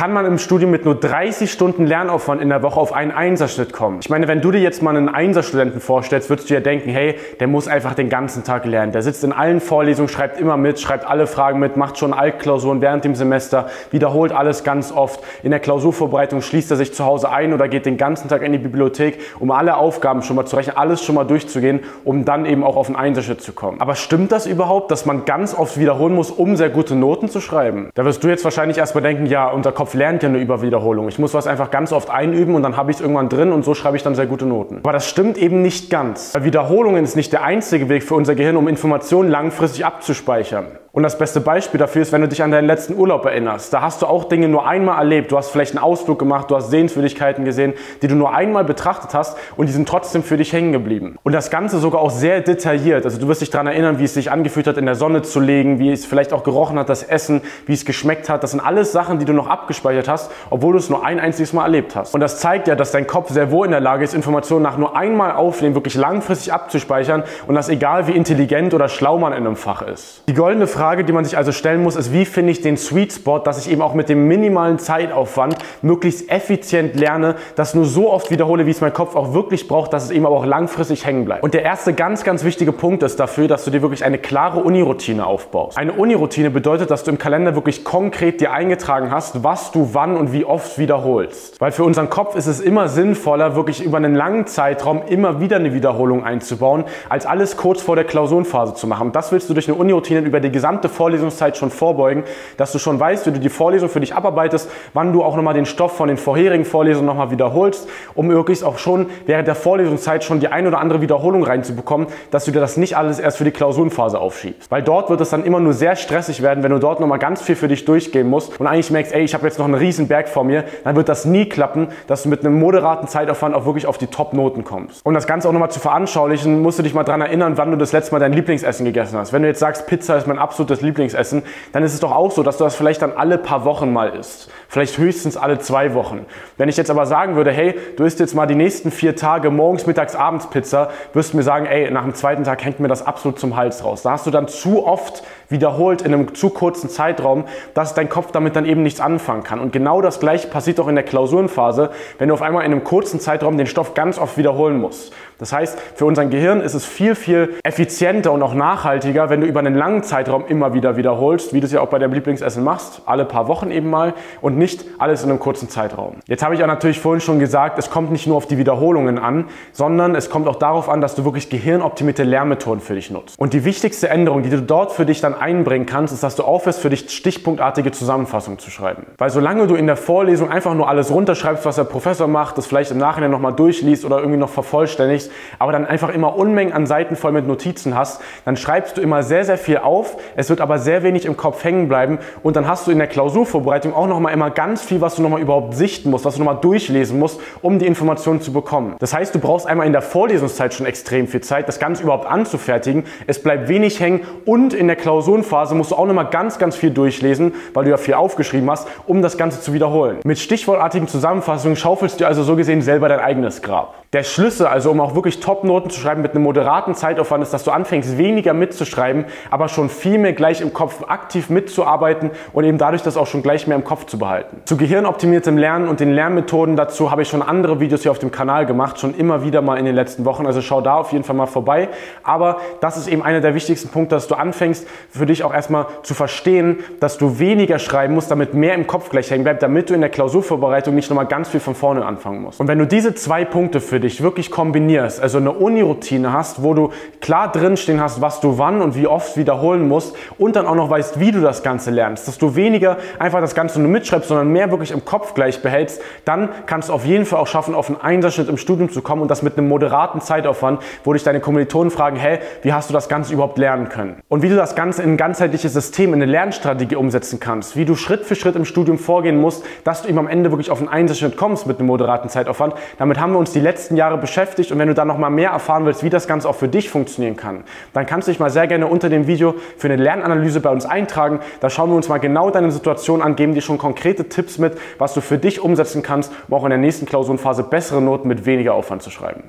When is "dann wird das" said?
120.84-121.24